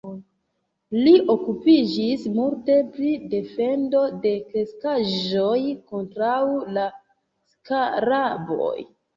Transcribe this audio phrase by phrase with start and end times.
[0.93, 5.61] Li okupiĝis multe pri defendo de kreskaĵoj
[5.93, 6.41] kontraŭ
[6.79, 6.89] la
[7.55, 8.75] skaraboj.